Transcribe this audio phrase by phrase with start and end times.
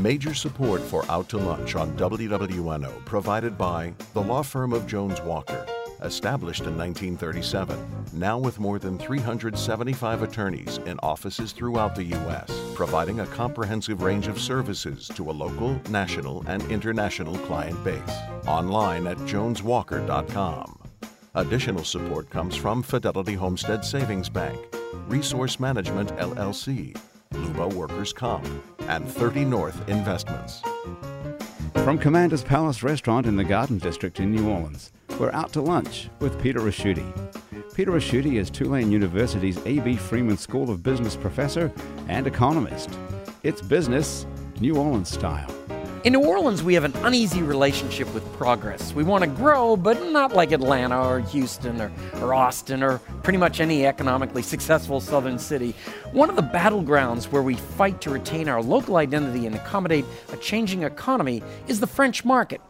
[0.00, 5.20] Major support for Out to Lunch on WWNO provided by the law firm of Jones
[5.20, 5.66] Walker,
[6.00, 7.78] established in 1937,
[8.14, 14.26] now with more than 375 attorneys in offices throughout the U.S., providing a comprehensive range
[14.26, 18.16] of services to a local, national, and international client base.
[18.46, 20.78] Online at joneswalker.com.
[21.34, 24.58] Additional support comes from Fidelity Homestead Savings Bank,
[25.08, 26.98] Resource Management LLC,
[27.32, 28.48] Luba Workers Comp,
[28.90, 30.62] and 30 North Investments.
[31.84, 36.08] From Commander's Palace Restaurant in the Garden District in New Orleans, we're out to lunch
[36.18, 37.06] with Peter Ricchiuti.
[37.72, 39.94] Peter Ricchiuti is Tulane University's A.B.
[39.96, 41.72] Freeman School of Business professor
[42.08, 42.90] and economist.
[43.44, 44.26] It's business,
[44.60, 45.59] New Orleans style.
[46.02, 48.94] In New Orleans, we have an uneasy relationship with progress.
[48.94, 51.92] We want to grow, but not like Atlanta or Houston or,
[52.22, 55.74] or Austin or pretty much any economically successful southern city.
[56.12, 60.38] One of the battlegrounds where we fight to retain our local identity and accommodate a
[60.38, 62.62] changing economy is the French market.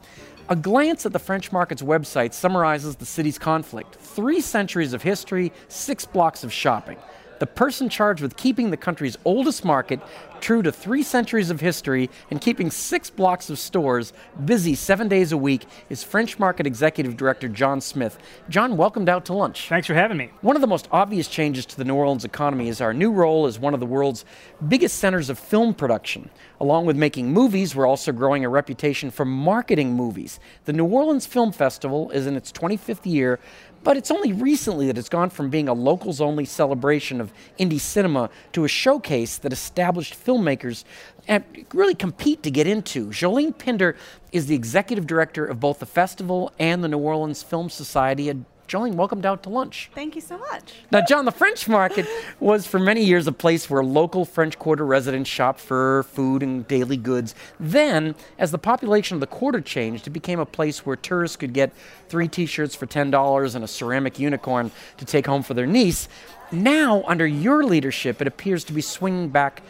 [0.48, 5.52] A glance at the French market's website summarizes the city's conflict three centuries of history,
[5.68, 6.96] six blocks of shopping.
[7.38, 9.98] The person charged with keeping the country's oldest market
[10.40, 14.12] true to three centuries of history and keeping six blocks of stores
[14.44, 18.18] busy seven days a week is French Market Executive Director John Smith.
[18.48, 19.68] John, welcomed out to lunch.
[19.68, 20.30] Thanks for having me.
[20.40, 23.46] One of the most obvious changes to the New Orleans economy is our new role
[23.46, 24.24] as one of the world's
[24.68, 26.30] biggest centers of film production.
[26.60, 30.40] Along with making movies, we're also growing a reputation for marketing movies.
[30.64, 33.40] The New Orleans Film Festival is in its 25th year,
[33.82, 37.80] but it's only recently that it's gone from being a locals only celebration of indie
[37.80, 40.84] cinema to a showcase that established filmmakers
[41.28, 43.06] and really compete to get into.
[43.08, 43.96] Jolene Pinder
[44.32, 48.28] is the executive director of both the festival and the New Orleans Film Society.
[48.28, 49.90] And Jolene, welcome down to lunch.
[49.96, 50.74] Thank you so much.
[50.92, 52.06] Now, John, the French market
[52.40, 56.66] was for many years a place where local French Quarter residents shopped for food and
[56.68, 57.34] daily goods.
[57.58, 61.52] Then, as the population of the quarter changed, it became a place where tourists could
[61.52, 61.72] get
[62.08, 66.08] three t shirts for $10 and a ceramic unicorn to take home for their niece.
[66.52, 69.62] Now, under your leadership, it appears to be swinging back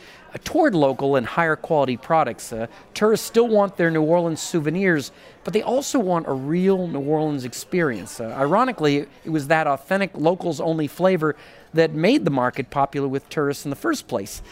[0.44, 2.52] toward local and higher quality products.
[2.52, 5.12] Uh, tourists still want their New Orleans souvenirs,
[5.44, 8.20] but they also want a real New Orleans experience.
[8.20, 11.36] Uh, ironically, it was that authentic locals only flavor
[11.74, 14.42] that made the market popular with tourists in the first place.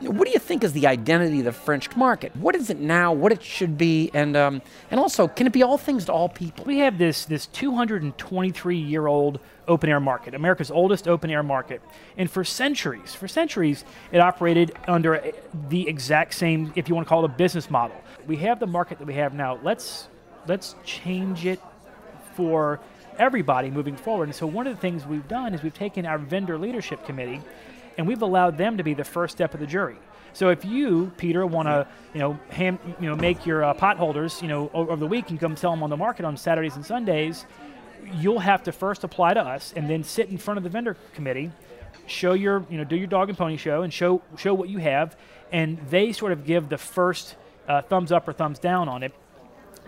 [0.00, 2.34] What do you think is the identity of the French market?
[2.36, 3.12] What is it now?
[3.12, 4.10] What it should be?
[4.14, 6.64] And um, and also, can it be all things to all people?
[6.64, 11.80] We have this this 223 year old open air market, America's oldest open air market.
[12.16, 15.32] And for centuries, for centuries, it operated under
[15.68, 17.96] the exact same, if you want to call it a business model.
[18.26, 19.58] We have the market that we have now.
[19.62, 20.08] Let's
[20.46, 21.60] let's change it
[22.34, 22.80] for
[23.18, 24.24] everybody moving forward.
[24.24, 27.40] And so one of the things we've done is we've taken our vendor leadership committee
[27.98, 29.96] and we've allowed them to be the first step of the jury.
[30.34, 33.98] So if you, Peter, want to, you know, ham, you know, make your uh, pot
[33.98, 36.76] holders, you know, over the week and come sell them on the market on Saturdays
[36.76, 37.44] and Sundays,
[38.14, 40.96] you'll have to first apply to us and then sit in front of the vendor
[41.14, 41.50] committee,
[42.06, 44.78] show your, you know, do your dog and pony show and show show what you
[44.78, 45.16] have,
[45.52, 47.36] and they sort of give the first
[47.68, 49.12] uh, thumbs up or thumbs down on it.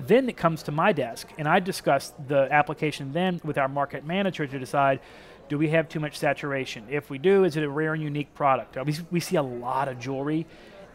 [0.01, 4.05] Then it comes to my desk, and I discuss the application then with our market
[4.05, 5.01] manager to decide
[5.49, 6.85] do we have too much saturation?
[6.89, 8.77] If we do, is it a rare and unique product?
[8.85, 10.47] We, we see a lot of jewelry,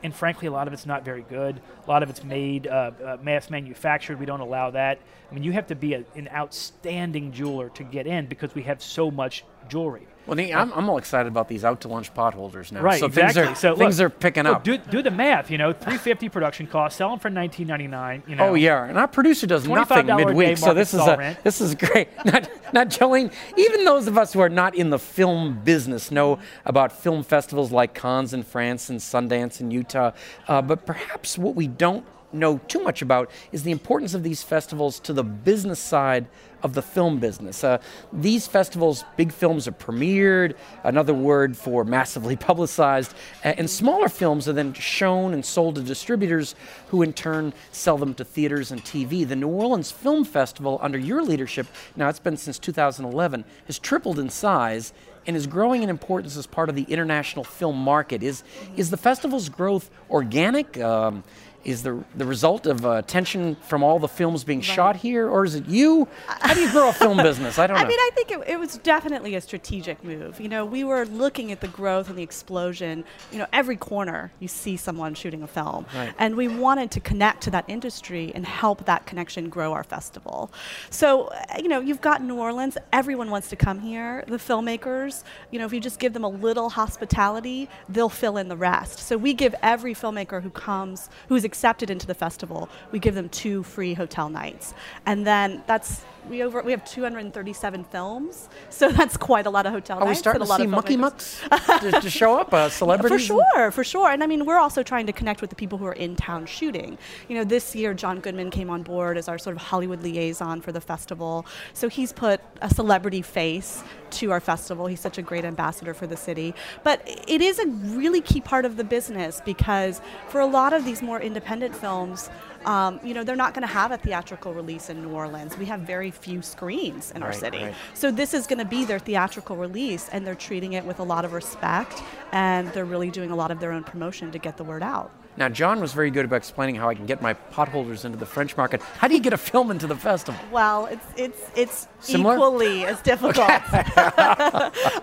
[0.02, 1.62] and frankly, a lot of it's not very good.
[1.86, 4.20] A lot of it's made uh, uh, mass manufactured.
[4.20, 5.00] We don't allow that.
[5.30, 8.64] I mean, you have to be a, an outstanding jeweler to get in because we
[8.64, 10.08] have so much jewelry.
[10.30, 12.82] Well, I'm, I'm all excited about these out to lunch potholders now.
[12.82, 13.46] Right, so exactly.
[13.46, 14.64] Things are, so things look, are picking look, up.
[14.64, 15.50] Do, do the math.
[15.50, 18.30] You know, 350 production cost, sell them for 19.99.
[18.30, 18.50] You know.
[18.50, 21.44] Oh yeah, and our producer does nothing midweek, so this is a, rent.
[21.44, 22.10] this is great.
[22.26, 23.34] Not, not Jolene.
[23.58, 27.72] Even those of us who are not in the film business know about film festivals
[27.72, 30.12] like Cannes in France and Sundance in Utah,
[30.48, 34.44] uh, but perhaps what we don't know too much about is the importance of these
[34.44, 36.28] festivals to the business side
[36.64, 37.64] of the film business.
[37.64, 37.80] Uh,
[38.12, 43.14] these festivals, big films are premiered, another word for massively publicized,
[43.44, 46.56] and smaller films are then shown and sold to distributors
[46.88, 49.28] who in turn sell them to theaters and TV.
[49.28, 54.20] The New Orleans Film Festival, under your leadership, now it's been since 2011, has tripled
[54.20, 54.94] in size
[55.28, 58.24] and is growing in importance as part of the international film market.
[58.24, 58.44] Is,
[58.76, 60.78] is the festival's growth organic?
[60.80, 61.24] Um,
[61.66, 65.46] is the the result of uh, attention from all the films being shot here, or
[65.46, 66.08] is it you?
[66.28, 67.60] How do you grow a film business?
[67.60, 67.88] I don't I know.
[67.90, 70.40] mean, I think it, it was definitely a strategic move.
[70.40, 73.04] You know, we were looking at the growth and the explosion.
[73.32, 76.14] You know, every corner you see someone shooting a film, Right.
[76.18, 80.52] and we wanted to connect to that industry and help that connection grow our festival.
[80.90, 82.78] So, uh, you know, you've got New Orleans.
[82.94, 84.24] Everyone wants to come here.
[84.28, 85.24] The filmmakers.
[85.52, 89.00] You know, if you just give them a little hospitality, they'll fill in the rest.
[89.00, 93.16] So we give every filmmaker who comes, who is accepted into the festival, we give
[93.20, 94.74] them two free hotel nights,
[95.10, 95.92] and then that's
[96.30, 100.08] we over we have 237 films, so that's quite a lot of hotel Are we
[100.08, 100.20] nights.
[100.20, 101.42] starting and to lot see mucky mucks
[101.82, 102.54] to, to show up?
[102.54, 103.28] Uh, celebrities?
[103.28, 104.10] For sure, for sure.
[104.12, 106.46] And I mean, we're also trying to connect with the people who are in town
[106.46, 106.98] shooting.
[107.28, 110.62] You know, this year John Goodman came on board as our sort of Hollywood liaison
[110.62, 111.46] for the festival.
[111.74, 114.88] So he's put a celebrity face to our festival.
[114.88, 116.54] He's such a great ambassador for the city.
[116.84, 120.86] But it is a really key part of the business because for a lot of
[120.86, 122.30] these more independent films,
[122.66, 125.58] um, you know, they're not going to have a theatrical release in New Orleans.
[125.58, 127.64] We have very few screens in our city.
[127.64, 127.76] right.
[127.94, 131.04] So this is going to be their theatrical release, and they're treating it with a
[131.04, 132.02] lot of respect,
[132.32, 135.12] and they're really doing a lot of their own promotion to get the word out.
[135.38, 138.26] Now, John was very good about explaining how I can get my potholders into the
[138.26, 138.82] French market.
[138.82, 140.40] How do you get a film into the festival?
[140.52, 142.36] Well, it's it's it's Similar?
[142.36, 143.50] equally as difficult.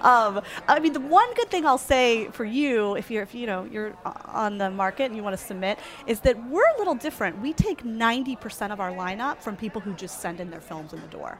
[0.05, 3.46] um, I mean, the one good thing I'll say for you, if you're if you
[3.46, 3.96] know you're
[4.26, 7.40] on the market and you want to submit, is that we're a little different.
[7.40, 11.00] We take 90% of our lineup from people who just send in their films in
[11.00, 11.38] the door.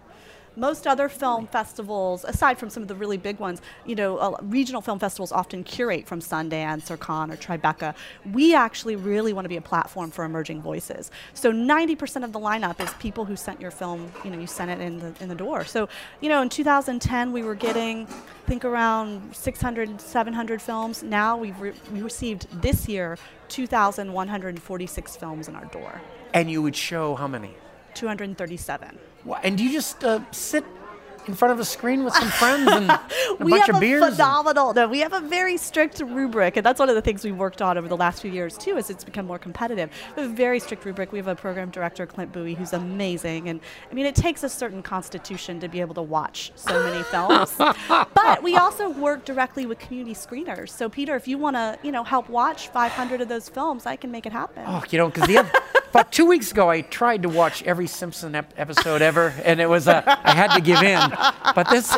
[0.57, 4.37] Most other film festivals, aside from some of the really big ones, you know, uh,
[4.43, 7.95] regional film festivals often curate from Sundance or Cannes or Tribeca.
[8.33, 11.11] We actually really want to be a platform for emerging voices.
[11.35, 14.71] So 90% of the lineup is people who sent your film, you know, you sent
[14.71, 15.65] it in the in the door.
[15.67, 15.89] So,
[16.21, 21.03] you know, in 2010 we were getting, I think around 600, 700 films.
[21.03, 23.19] Now we've re- we received this year
[23.49, 26.01] 2,146 films in our door.
[26.33, 27.55] And you would show how many?
[27.97, 28.99] 237.
[29.43, 30.65] And do you just uh, sit
[31.29, 33.01] in front of a screen with some friends and a
[33.41, 34.03] we bunch have of a beers?
[34.03, 34.73] and- phenomenal.
[34.75, 37.63] No, we have a very strict rubric, and that's one of the things we've worked
[37.63, 38.77] on over the last few years too.
[38.77, 41.13] As it's become more competitive, we have a very strict rubric.
[41.13, 44.49] We have a program director, Clint Bowie, who's amazing, and I mean, it takes a
[44.49, 47.55] certain constitution to be able to watch so many films.
[48.15, 50.71] but we also work directly with community screeners.
[50.71, 53.97] So, Peter, if you want to, you know, help watch 500 of those films, I
[53.97, 54.65] can make it happen.
[54.67, 55.51] Oh, you know, because the other,
[55.91, 59.69] about two weeks ago, I tried to watch every Simpson ep- episode ever, and it
[59.69, 60.99] was uh, I had to give in.
[61.55, 61.97] But this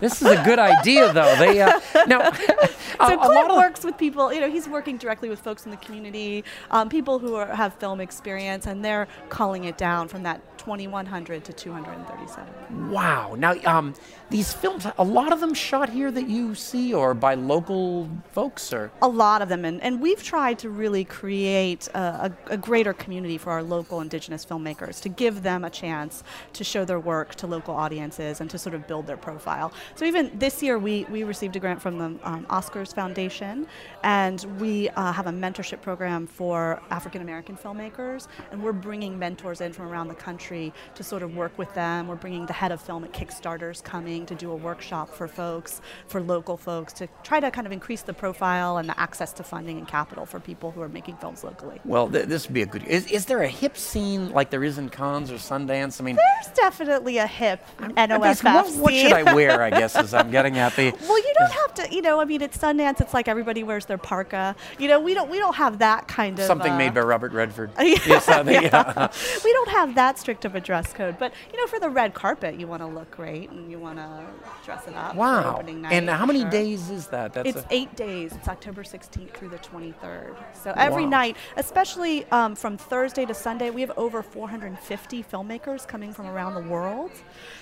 [0.00, 1.34] this is a good idea, though.
[1.36, 2.66] They uh, now so
[2.98, 4.32] a lot Clint of works with people.
[4.32, 7.74] You know, he's working directly with folks in the community, um, people who are, have
[7.74, 12.90] film experience, and they're calling it down from that 2,100 to 237.
[12.90, 13.36] wow.
[13.38, 13.94] Now um,
[14.30, 18.72] these films, a lot of them shot here that you see, or by local folks,
[18.72, 22.56] or A lot of them, and, and we've tried to really create a, a, a
[22.56, 26.24] greater community for our local indigenous filmmakers to give them a chance
[26.54, 29.72] to show their work to local audiences and to sort of build their profile.
[29.94, 33.68] So even this year, we, we received a grant from the um, Oscars Foundation,
[34.02, 39.60] and we uh, have a mentorship program for African American filmmakers, and we're bringing mentors
[39.60, 40.55] in from around the country
[40.94, 42.08] to sort of work with them.
[42.08, 45.80] We're bringing the head of film at Kickstarter's coming to do a workshop for folks,
[46.08, 49.42] for local folks, to try to kind of increase the profile and the access to
[49.42, 51.80] funding and capital for people who are making films locally.
[51.84, 52.84] well, th- this would be a good.
[52.84, 56.00] Is, is there a hip scene like there is in Cannes or Sundance?
[56.00, 59.12] I mean, There's definitely a hip NOFF what, what should.
[59.12, 59.62] I wear?
[59.62, 60.92] I guess is I'm getting at the.
[61.08, 61.94] Well, you don't have to.
[61.94, 64.54] You know, I mean, at Sundance, it's like everybody wears their parka.
[64.78, 65.30] You know, we don't.
[65.30, 67.70] We don't have that kind of Something uh, made by Robert Redford.
[67.86, 69.08] Yeah, yes, uh, they, yeah.
[69.44, 72.14] we don't have that strict of a dress code, but you know, for the red
[72.14, 74.20] carpet, you want to look great and you want to
[74.64, 75.12] dress it up.
[75.12, 75.60] for wow.
[75.66, 76.50] night, And how many sure.
[76.50, 77.34] days is that?
[77.34, 78.32] That's It's eight days.
[78.32, 80.34] It's October 16th through the 23rd.
[80.54, 81.10] So every Wow.
[81.10, 86.54] night, especially um, from Thursday to Sunday, we have over 450 filmmakers coming from around
[86.54, 87.10] the world.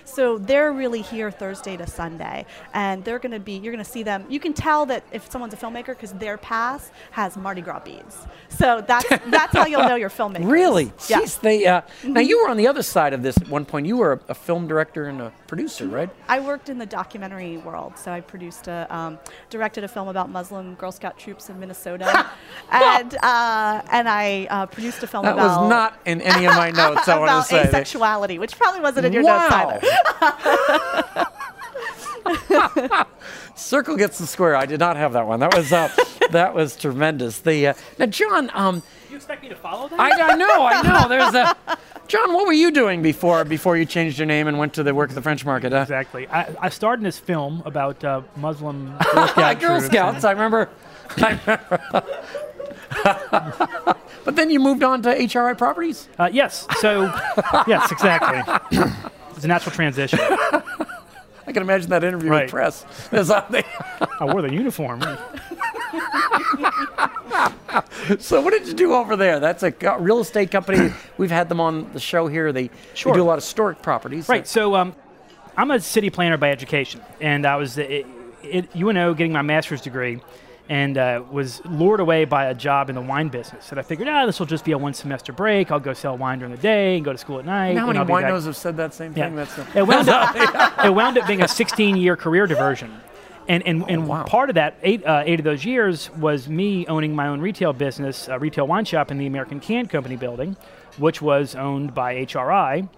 [0.04, 3.54] So they're really here Thursday to Sunday, and they're going to be.
[3.54, 4.24] You're going to see them.
[4.28, 8.26] You can tell that if someone's a filmmaker because their pass has Mardi Gras beads.
[8.48, 10.50] So that's that's how you'll know you're filmmakers.
[10.50, 10.92] Really?
[11.08, 11.20] Yeah.
[11.20, 13.86] Jeez, they, uh, Now, you were on the other side of this at one point.
[13.86, 16.10] You were a, a film director and a producer, right?
[16.28, 19.18] I worked in the documentary world, so I produced a, um,
[19.50, 22.30] directed a film about Muslim Girl Scout troops in Minnesota,
[22.70, 26.54] and uh, and I uh, produced a film That about was not in any of
[26.56, 27.66] my notes, I want to say.
[27.66, 29.78] They- asexuality, which probably wasn't in your notes wow.
[29.82, 29.90] either.
[33.54, 34.56] Circle gets the square.
[34.56, 35.40] I did not have that one.
[35.40, 35.88] That was uh,
[36.30, 37.38] that was tremendous.
[37.40, 40.00] The uh, now, John, um, You expect me to follow that?
[40.00, 41.08] I, I know, I know.
[41.08, 41.56] There's a
[42.06, 42.34] John.
[42.34, 45.10] What were you doing before before you changed your name and went to the work
[45.10, 45.72] at the French market?
[45.72, 46.28] Uh, Exactly.
[46.28, 50.24] I, I starred in this film about uh, Muslim Girl, Scout Girl Scouts.
[50.24, 50.68] I remember.
[51.18, 52.04] I remember.
[54.24, 56.08] but then you moved on to HRI Properties.
[56.18, 56.66] Uh, yes.
[56.80, 57.04] So,
[57.66, 58.42] yes, exactly.
[59.36, 60.18] it's a natural transition.
[60.20, 62.44] I can imagine that interview Right.
[62.44, 62.84] with press.
[63.12, 65.00] I wore the uniform.
[68.18, 69.40] so what did you do over there?
[69.40, 70.92] That's a real estate company.
[71.18, 72.52] We've had them on the show here.
[72.52, 74.28] They, they do a lot of historic properties.
[74.28, 74.46] Right.
[74.46, 74.94] So, um,
[75.56, 78.04] I'm a city planner by education, and I was at
[78.76, 80.20] UNO getting my master's degree.
[80.68, 83.70] and uh, was lured away by a job in the wine business.
[83.70, 85.70] And I figured, ah, this will just be a one semester break.
[85.70, 87.68] I'll go sell wine during the day and go to school at night.
[87.68, 89.26] You know how many I'll be back- winos have said that same Yeah.
[89.26, 89.36] thing?
[89.36, 90.34] That's a- it wound up,
[90.84, 92.90] it wound up being a 16 year career diversion.
[93.46, 94.24] And, and, and Oh, wow.
[94.24, 97.72] part of that, eight, uh, eight of those years, was me owning my own retail
[97.72, 100.56] business, a retail wine shop in the American Can Company building,
[100.96, 102.88] which was owned by HRI.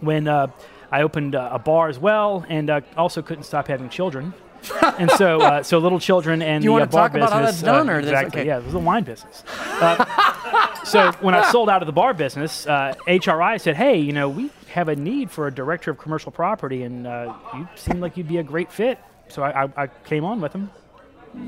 [0.00, 0.48] When uh,
[0.92, 4.34] I opened uh, a bar as well, and uh, also couldn't stop having children.
[4.98, 7.32] and so, uh, so little children and Do you the wanna uh, bar talk about
[7.32, 7.62] how business.
[7.62, 8.48] that's done, or exactly, okay?
[8.48, 9.42] yeah, it was a wine business.
[9.80, 14.12] Uh, so when I sold out of the bar business, uh, HRI said, "Hey, you
[14.12, 18.00] know, we have a need for a director of commercial property, and uh, you seem
[18.00, 18.98] like you'd be a great fit."
[19.30, 20.70] So I, I, I came on with them.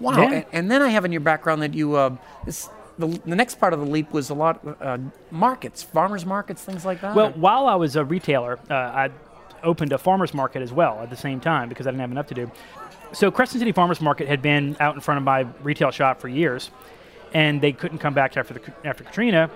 [0.00, 0.16] Wow.
[0.16, 0.32] Yeah.
[0.32, 3.56] And, and then I have in your background that you, uh, this, the, the next
[3.56, 4.98] part of the leap was a lot uh,
[5.30, 7.14] markets, farmers markets, things like that.
[7.14, 9.10] Well, while I was a retailer, uh, I
[9.62, 12.28] opened a farmers market as well at the same time because I didn't have enough
[12.28, 12.50] to do.
[13.12, 16.28] So Crescent City Farmers Market had been out in front of my retail shop for
[16.28, 16.70] years,
[17.34, 19.50] and they couldn't come back after the after Katrina.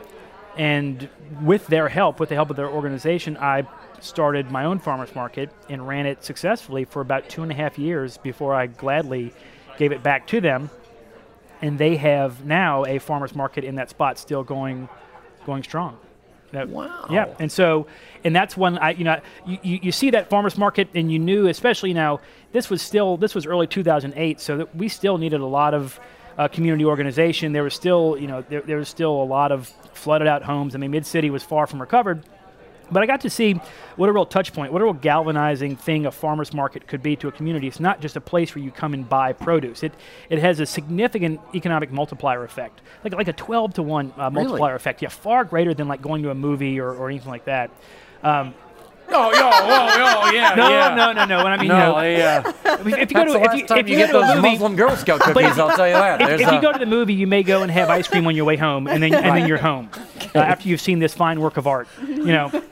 [0.56, 1.08] And
[1.42, 3.66] with their help, with the help of their organization, I
[4.00, 7.78] started my own farmers market and ran it successfully for about two and a half
[7.78, 9.32] years before I gladly
[9.78, 10.70] gave it back to them.
[11.62, 14.88] And they have now a farmers market in that spot still going,
[15.44, 15.98] going strong.
[16.52, 17.06] That- Wow.
[17.10, 17.86] Yeah, and so,
[18.24, 21.48] and that's when I, you know, you, you, see that farmers market, and you knew,
[21.48, 22.20] especially now,
[22.52, 25.98] this was still this was early 2008, so that we still needed a lot of
[26.38, 27.52] uh, community organization.
[27.52, 29.72] There was still, you know, there, there was still a lot of
[30.06, 30.76] flooded out homes.
[30.76, 32.22] I mean, Mid City was far from recovered.
[32.92, 33.54] But I got to see
[33.96, 37.16] what a real touch point, what a real galvanizing thing a farmer's market could be
[37.16, 37.66] to a community.
[37.66, 39.82] It's not just a place where you come and buy produce.
[39.82, 39.92] It
[40.30, 44.44] it has a significant economic multiplier effect, like like a 12 to one uh, Really?
[44.44, 45.02] multiplier effect.
[45.02, 47.72] Yeah, far greater than like going to a movie or, or anything like that.
[48.22, 48.54] Um,
[49.10, 50.94] oh, yo, whoa, yo, yeah, no, yeah.
[50.94, 51.44] no, no, no.
[51.44, 52.52] When I mean, No, you know, yeah.
[52.64, 54.12] if, if you go That's to the if last you, time if you, you, get
[54.12, 56.20] go to a those movie, Muslim Girl Scout cookies, I'll tell you that.
[56.22, 58.08] if, There's if you a- go to the movie, you may go and have ice
[58.08, 59.90] cream on your way home, and then and then you're home
[60.34, 61.88] uh, after you've seen this fine work of art.
[62.06, 62.62] You know.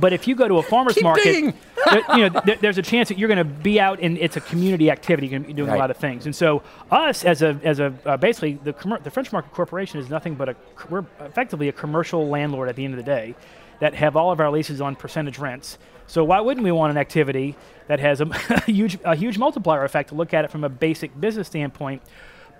[0.00, 1.54] But if you go to a farmer's Keep market,
[1.90, 4.36] there- you know, there, there's a chance that you're going to be out and it's
[4.36, 5.26] a community activity.
[5.28, 5.76] You're going to be doing Right.
[5.76, 6.26] a lot of things.
[6.26, 10.00] And so, us as a as a uh, basically the commer- the French Market Corporation
[10.00, 10.56] is nothing but a,
[10.90, 13.34] we're effectively a commercial landlord at the end of the day
[13.80, 15.78] that have all of our leases on percentage rents.
[16.06, 17.56] So why wouldn't we want an activity
[17.88, 18.26] that has a,
[18.66, 22.02] huge a huge multiplier effect to look at it from a basic business standpoint?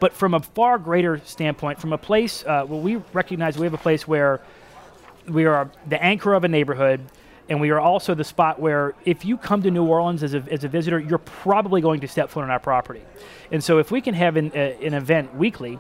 [0.01, 3.75] But from a far greater standpoint, from a place uh, where we recognize we have
[3.75, 4.41] a place where
[5.29, 7.01] we are the anchor of a neighborhood
[7.49, 10.45] and we are also the spot where if you come to New Orleans as a,
[10.51, 13.03] as a visitor, you're probably going to step foot on our property.
[13.53, 15.79] And so if we can have an, uh, an event weekly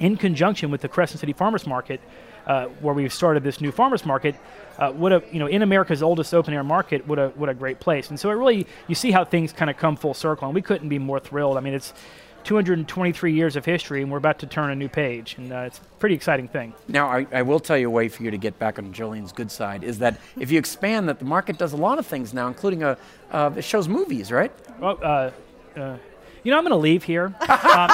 [0.00, 2.00] in conjunction with the Crescent City Farmers Market,
[2.46, 4.34] uh, where we've started this new farmers market,
[4.78, 7.54] uh, what a you know in America's oldest open air market, what a what a
[7.54, 8.10] great place.
[8.10, 10.62] And so it really you see how things kind of come full circle, and we
[10.62, 11.56] couldn't be more thrilled.
[11.56, 11.94] I mean, it's
[12.44, 15.78] 223 years of history, and we're about to turn a new page, and uh, it's
[15.78, 16.74] a pretty exciting thing.
[16.88, 19.32] Now, I, I will tell you a way for you to get back on Jolene's
[19.32, 22.34] good side is that if you expand that the market does a lot of things
[22.34, 22.96] now, including a,
[23.30, 24.52] uh, it shows movies, right?
[24.78, 25.30] Well, uh,
[25.76, 25.96] uh,
[26.42, 27.34] you know, I'm going to leave here.
[27.48, 27.90] Um,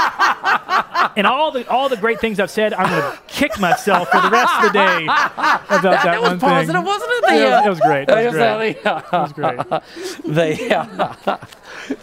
[1.16, 4.20] and all the all the great things I've said, I'm going to kick myself for
[4.20, 6.84] the rest of the day about that, that was one positive, thing.
[6.84, 7.26] wasn't it?
[7.26, 8.08] The, Yeah, it was great.
[8.08, 8.76] It was great.
[8.84, 10.34] It was great.
[10.34, 11.36] they, uh,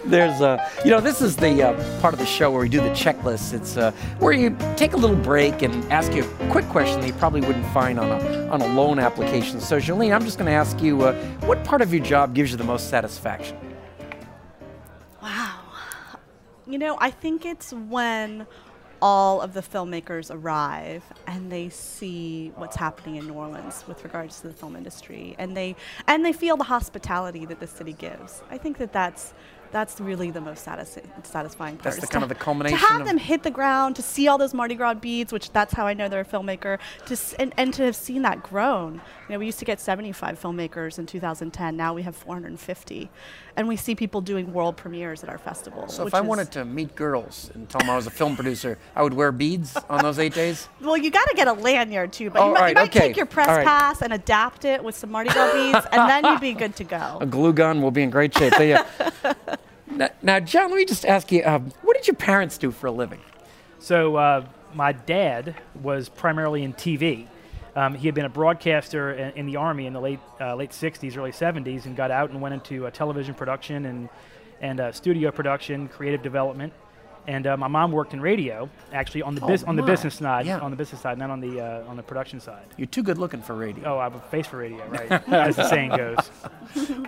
[0.06, 2.82] there's a, you know, this is the uh, part of the show where we do
[2.82, 3.54] the checklist.
[3.54, 7.08] It's uh, where you take a little break and ask you a quick question that
[7.08, 9.60] you probably wouldn't find on a on a loan application.
[9.60, 11.14] So, Jolene, I'm just going to ask you, uh,
[11.46, 13.58] what part of your job gives you the most satisfaction?
[16.68, 18.48] You know, I think it's when
[19.02, 24.42] all of the filmmakers arrive and they see what's happening in New Orleans with regards
[24.42, 25.76] to the film industry and they
[26.08, 28.42] and they feel the hospitality that the city gives.
[28.50, 29.34] I think that that's
[29.76, 31.84] that's really the most satis- satisfying part.
[31.84, 34.30] That's the to- kind of the culmination To have them hit the ground, to see
[34.30, 37.34] all those Mardi Gras beads, which that's how I know they're a filmmaker, to s-
[37.34, 39.02] and, and to have seen that grown.
[39.28, 41.76] You know, we used to get 75 filmmakers in 2010.
[41.76, 43.10] Now we have 450,
[43.58, 45.90] and we see people doing world premieres at our festival.
[45.90, 48.78] So, if I wanted to meet girls and tell them I was a film producer,
[48.96, 50.70] I would wear beads on those eight days.
[50.82, 53.00] well, you got to get a lanyard too, but Oh, you might, you might okay.
[53.10, 53.66] take your press right.
[53.66, 56.86] pass and adapt it with some Mardi Gras beads, and then you'd be good to
[56.86, 57.18] go.
[57.26, 58.54] A glue gun will be in great shape.
[58.58, 58.84] They, uh,
[59.96, 62.88] now, now, John, let me just ask you, um, what did your parents do for
[62.88, 63.22] a living?
[63.80, 67.28] So uh, my dad was primarily in TV.
[67.76, 70.72] Um, he had been a broadcaster in, in the army in the late uh, late
[70.72, 74.10] '60s, early '70s, and got out and went into uh, television production and
[74.62, 76.72] and studio production, creative development.
[77.28, 80.46] And uh, my mom worked in radio, actually on the Oh, on the business side,
[80.46, 80.60] Yeah.
[80.60, 82.66] on the business side, not on the uh, on the production side.
[82.78, 83.84] You're too good looking for radio.
[83.96, 85.12] Oh, I have a face for radio, right?
[85.30, 86.18] As the saying goes.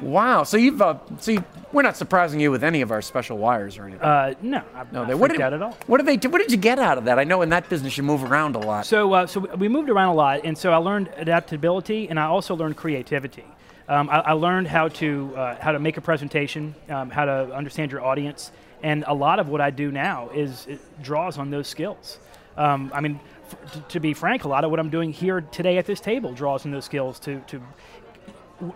[0.02, 0.44] Wow.
[0.44, 0.96] So you've uh,
[1.26, 4.02] you, we're not surprising you with any of our special wires or anything.
[4.04, 5.78] Uh, no, I'm no, they what did, out at all.
[5.88, 6.18] What did they?
[6.18, 7.20] do- What did you get out of that?
[7.20, 8.86] I know in that business you move around a lot.
[8.86, 12.26] So, uh, so we moved around a lot, and so I learned adaptability, and I
[12.26, 13.46] also learned creativity.
[13.88, 17.54] Um, I, I learned how to uh, how to make a presentation, um, how to
[17.54, 18.52] understand your audience,
[18.84, 22.20] and a lot of what I do now is it draws on those skills.
[22.58, 25.42] Um, I mean, f- to, to be frank, a lot of what I'm doing here
[25.42, 27.62] today at this table draws on those skills to to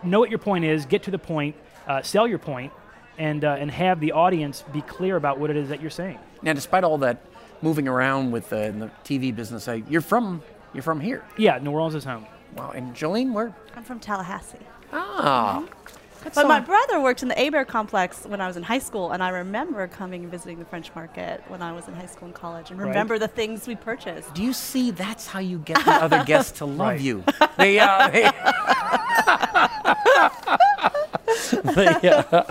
[0.02, 1.56] know what your point is, get to the point,
[1.88, 2.72] uh, sell your point,
[3.18, 6.18] and uh, and have the audience be clear about what it is that you're saying.
[6.42, 7.24] now, despite all that
[7.60, 10.42] moving around with uh, in the TV business, uh, you're from
[10.74, 11.24] you're from here.
[11.36, 12.26] Yeah, New Orleans is home.
[12.56, 12.70] Wow.
[12.70, 13.54] And Jolene, where?
[13.76, 14.58] I'm from Tallahassee.
[14.92, 15.64] Ah.
[16.22, 18.78] That's But so- my brother worked in the Abear complex when I was in high
[18.78, 22.06] school, and I remember coming and visiting the French market when I was in high
[22.06, 22.88] school and college, and Right.
[22.88, 24.32] remember the things we purchased.
[24.34, 24.90] Do you see?
[24.92, 27.00] That's how you get the other guests to love Right.
[27.00, 27.24] you.
[27.58, 28.22] They, uh, they,
[31.74, 32.42] They, uh,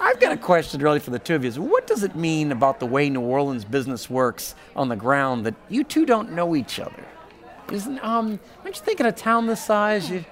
[0.00, 1.50] I've got a question really for the two of you.
[1.62, 5.54] What does it mean about the way New Orleans business works on the ground that
[5.68, 7.04] you two don't know each other?
[7.72, 8.38] Isn't um?
[8.64, 10.10] Aren't you thinking a town this size?
[10.10, 10.24] You,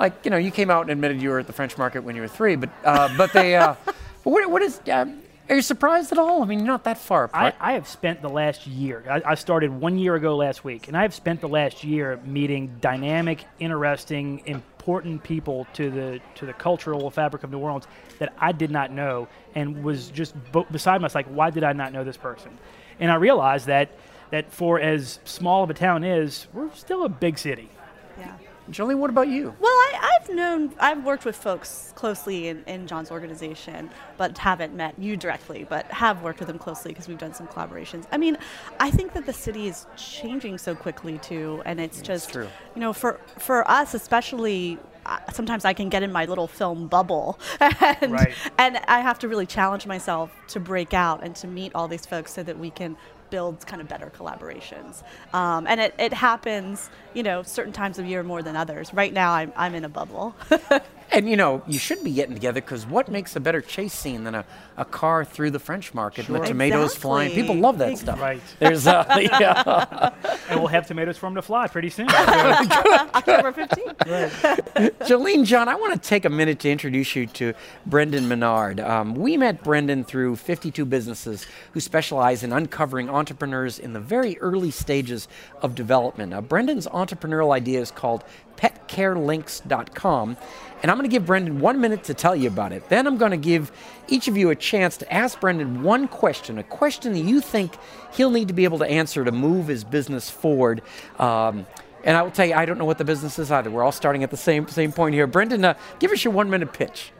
[0.00, 2.16] like you know, you came out and admitted you were at the French market when
[2.16, 3.54] you were three, but uh, but they.
[3.54, 4.80] Uh, but what, what is?
[4.90, 6.42] Um, are you surprised at all?
[6.42, 7.52] I mean, you're not that far I.
[7.60, 10.96] I have spent the last year, I, I started one year ago last week, and
[10.96, 16.54] I have spent the last year meeting dynamic, interesting, important people to the to the
[16.54, 17.86] cultural fabric of New Orleans
[18.20, 21.74] that I did not know and was just bo- beside myself, like, why did I
[21.74, 22.56] not know this person?
[23.00, 23.90] And I realized that
[24.30, 27.68] that for as small of a town is, we're still a big city.
[28.70, 29.54] Jolene, what about you?
[29.60, 34.74] Well, I, I've known, I've worked with folks closely in, in John's organization, but haven't
[34.74, 38.06] met you directly, but have worked with him closely because we've done some collaborations.
[38.12, 38.36] I mean,
[38.78, 42.48] I think that the city is changing so quickly too, and it's just, true.
[42.74, 44.78] you know, for for us especially.
[45.32, 48.34] Sometimes I can get in my little film bubble, and Right.
[48.58, 52.04] and I have to really challenge myself to break out and to meet all these
[52.06, 52.96] folks so that we can
[53.30, 55.02] build kind of better collaborations.
[55.32, 58.92] Um, and it, it happens, you know, certain times of year more than others.
[58.92, 60.34] Right now, I'm, I'm in a bubble.
[61.12, 64.24] And you know, you should be getting together because what makes a better chase scene
[64.24, 64.44] than a,
[64.76, 66.46] a car through the French market and the Sure.
[66.46, 67.32] tomatoes flying?
[67.34, 68.20] People love that Ex- stuff.
[68.20, 68.40] Right.
[68.58, 70.12] There's uh, yeah.
[70.48, 72.08] And we'll have tomatoes for them to fly pretty soon.
[72.10, 73.96] October 15th.
[74.10, 74.98] Right.
[75.00, 77.54] Jolene, John, I want to take a minute to introduce you to
[77.86, 78.80] Brendan Menard.
[78.80, 84.38] Um, we met Brendan through 52 businesses who specialize in uncovering entrepreneurs in the very
[84.38, 85.28] early stages
[85.62, 86.32] of development.
[86.32, 88.24] Uh, Brendan's entrepreneurial idea is called
[88.60, 90.36] petcarelinks.com.
[90.82, 92.88] And I'm going to give Brendan one minute to tell you about it.
[92.88, 93.70] Then I'm going to give
[94.08, 97.72] each of you a chance to ask Brendan one question, a question that you think
[98.14, 100.80] he'll need to be able to answer to move his business forward.
[101.18, 101.66] Um,
[102.02, 103.70] and I will tell you, I don't know what the business is either.
[103.70, 105.26] We're all starting at the same same point here.
[105.26, 107.12] Brendan, uh, give us your one minute pitch.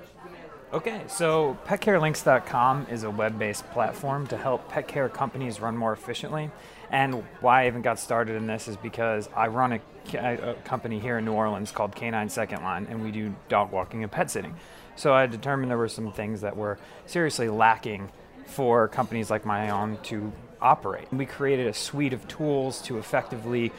[0.73, 5.93] Okay, so petcarelinks.com is a web based platform to help pet care companies run more
[5.93, 6.51] efficiently.
[6.91, 9.81] And why I even got started in this is because I run a,
[10.17, 14.03] a company here in New Orleans called Canine Second Line, and we do dog walking
[14.03, 14.57] and pet sitting.
[14.97, 18.11] So I determined there were some things that were seriously lacking
[18.47, 21.13] for companies like my own to operate.
[21.13, 23.73] We created a suite of tools to effectively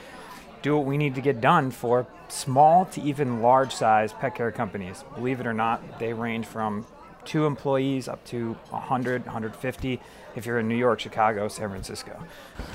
[0.62, 4.52] do what we need to get done for small to even large size pet care
[4.52, 5.04] companies.
[5.16, 6.86] Believe it or not, they range from
[7.26, 10.00] two employees up to 100, 150
[10.36, 12.22] if you're in New York, Chicago, San Francisco.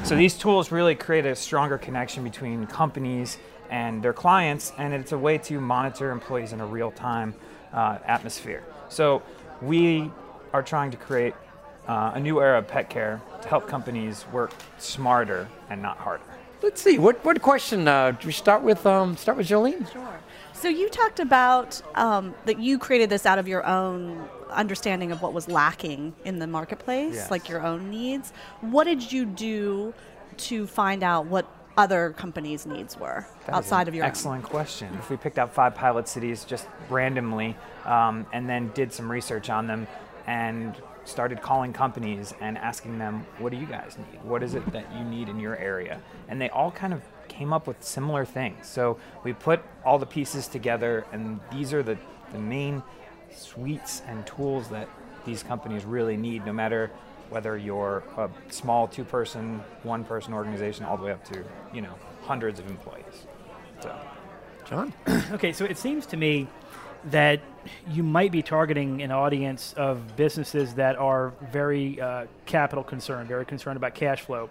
[0.05, 3.39] So these tools really create a stronger connection between companies
[3.71, 7.35] and their clients, and it's a way to monitor employees in a real time
[7.73, 8.63] uh, atmosphere.
[8.89, 9.23] So
[9.61, 10.11] we
[10.53, 11.35] are trying to create
[11.89, 16.25] uh, a new era of pet care to help companies work smarter and not harder.
[16.63, 16.99] Let's see.
[16.99, 17.87] What what question?
[17.87, 19.91] Uh, do we start with um, start with Jolene?
[19.93, 20.21] Sure.
[20.55, 25.23] So you talked about um, that you created this out of your own understanding of
[25.23, 27.31] what was lacking in the marketplace, Yes.
[27.31, 28.33] like your own needs.
[28.61, 29.95] What did you do
[30.39, 31.47] to find out what
[31.79, 34.09] other companies' needs were That outside of your own?
[34.09, 34.95] excellent question.
[34.99, 39.51] If we picked out five pilot cities just randomly um, and then did some research
[39.51, 39.87] on them
[40.27, 44.23] and started calling companies and asking them, what do you guys need?
[44.25, 46.01] What is it that you need in your area?
[46.29, 48.67] And they all kind of came up with similar things.
[48.67, 51.99] So we put all the pieces together, and these are the,
[52.33, 52.83] the main
[53.35, 54.89] suites and tools that
[55.25, 56.91] these companies really need, no matter
[57.31, 61.81] whether you're a small two person, one person organization, all the way up to, you
[61.81, 63.27] know, hundreds of employees.
[63.81, 63.99] So.
[64.69, 64.93] John.
[65.33, 66.47] Okay, so it seems to me
[67.07, 67.41] that
[67.91, 73.45] you might be targeting an audience of businesses that are very uh, capital concerned, very
[73.45, 74.49] concerned about cash flow.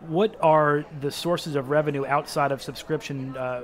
[0.00, 3.62] What are the sources of revenue outside of subscription uh,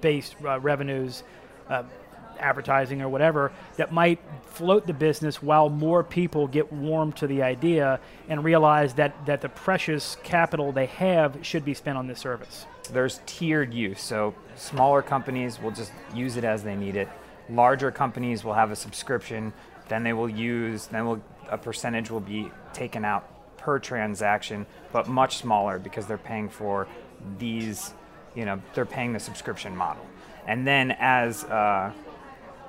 [0.00, 1.22] based uh, revenues,
[1.68, 1.84] uh,
[2.44, 7.42] advertising or whatever, that might float the business while more people get warm to the
[7.42, 12.20] idea and realize that, that the precious capital they have should be spent on this
[12.20, 12.66] service?
[12.92, 14.00] There's tiered use.
[14.00, 17.08] So smaller companies will just use it as they need it.
[17.48, 19.52] Larger companies will have a subscription,
[19.88, 25.08] then they will use, then will, a percentage will be taken out per transaction, but
[25.08, 26.86] much smaller because they're paying for
[27.38, 27.94] these,
[28.34, 30.04] you know, they're paying the subscription model.
[30.46, 31.92] And then as uh,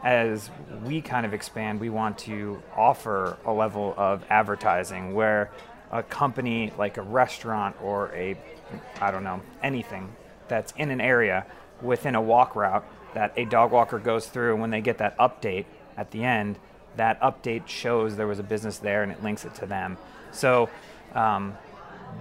[0.06, 0.52] as
[0.86, 5.50] we kind of expand, we want to offer a level of advertising where
[5.92, 8.38] a company like a restaurant or a,
[9.02, 10.16] I don't know, anything
[10.48, 11.48] that's in an area
[11.82, 15.18] within a walk route that a dog walker goes through, and when they get that
[15.18, 15.66] update
[15.98, 16.60] at the end,
[16.98, 19.98] that update shows there was a business there and it links it to them.
[20.32, 20.70] So
[21.16, 21.58] um,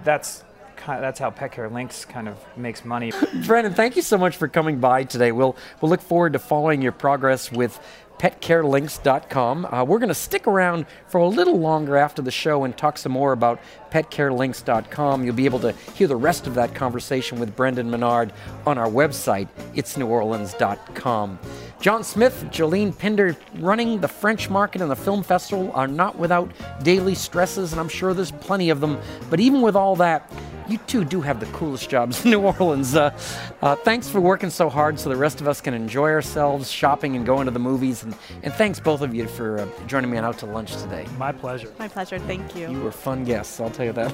[0.03, 0.43] that's
[0.85, 3.11] that's how Pet Care Links kind of makes money.
[3.45, 5.31] Brendan, thank you so much for coming by today.
[5.31, 7.79] We'll we'll look forward to following your progress with
[8.19, 9.65] petcarelinks.com.
[9.65, 12.97] Uh, we're going to stick around for a little longer after the show and talk
[12.97, 13.59] some more about
[13.91, 15.23] petcarelinks.com.
[15.23, 18.33] You'll be able to hear the rest of that conversation with Brendan Menard
[18.65, 21.39] on our website, itsneworleans.com.
[21.81, 26.49] John Smith, Jolene Pinder running the French market and the film festival are not without
[26.83, 28.97] daily stresses, and I'm sure there's plenty of them.
[29.29, 30.31] But even with all that,
[30.67, 32.95] you two do have the coolest jobs in New Orleans.
[32.95, 33.17] Uh,
[33.61, 37.15] uh, thanks for working so hard so the rest of us can enjoy ourselves, shopping
[37.15, 38.03] and going to the movies.
[38.03, 41.05] And, and thanks both of you for uh, joining me on Out to Lunch today.
[41.17, 41.71] My pleasure.
[41.77, 42.19] My pleasure.
[42.19, 42.69] Thank you.
[42.69, 44.05] You were fun guests, I'll tell you that.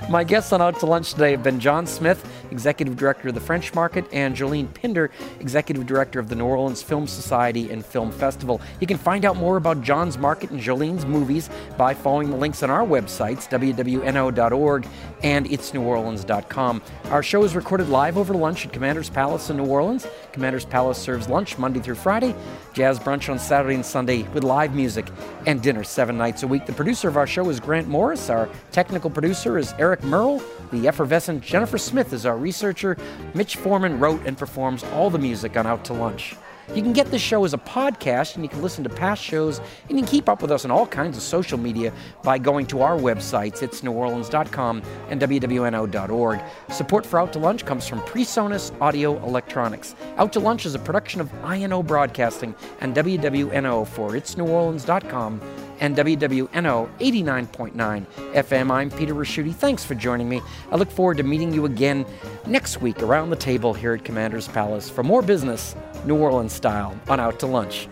[0.10, 3.40] My guests on Out to Lunch today have been John Smith, Executive Director of the
[3.40, 8.10] French Market, and Jolene Pinder, Executive Director of the New Orleans Film Society and Film
[8.10, 8.60] Festival.
[8.80, 12.62] You can find out more about John's Market and Jolene's movies by following the links
[12.62, 14.86] on our websites, wwno.org
[15.22, 16.82] and It's New NewOrleans.com.
[17.06, 20.06] Our show is recorded live over lunch at Commander's Palace in New Orleans.
[20.32, 22.34] Commander's Palace serves lunch Monday through Friday,
[22.72, 25.06] jazz brunch on Saturday and Sunday with live music,
[25.46, 26.66] and dinner seven nights a week.
[26.66, 28.30] The producer of our show is Grant Morris.
[28.30, 30.42] Our technical producer is Eric Merle.
[30.72, 32.96] The effervescent Jennifer Smith is our researcher.
[33.34, 36.36] Mitch Foreman wrote and performs all the music on Out to Lunch.
[36.74, 39.58] You can get this show as a podcast, and you can listen to past shows,
[39.58, 42.66] and you can keep up with us on all kinds of social media by going
[42.66, 43.60] to our websites.
[43.62, 46.40] It's neworleans.com and wwno.org.
[46.70, 49.96] Support for Out to Lunch comes from PreSonus Audio Electronics.
[50.16, 55.40] Out to Lunch is a production of INO Broadcasting and WWNO for itsneworleans.com
[55.80, 58.70] and WWNO 89.9 FM.
[58.70, 59.52] I'm Peter Ricchiuti.
[59.52, 60.40] Thanks for joining me.
[60.70, 62.06] I look forward to meeting you again
[62.46, 66.98] next week around the table here at Commander's Palace for more business, New Orleans style,
[67.08, 67.88] on Out to Lunch.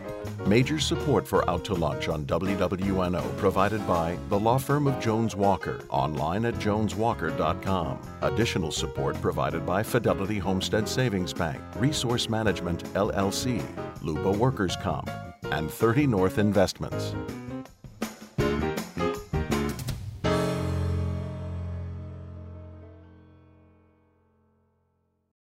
[0.47, 5.37] Major support for Out to Lunch on WWNO provided by the law firm of Jones
[5.37, 7.99] Walker, online at joneswalker.com.
[8.23, 13.62] Additional support provided by Fidelity Homestead Savings Bank, Resource Management LLC,
[14.03, 15.11] Luba Workers Comp,
[15.51, 17.14] and 30 North Investments.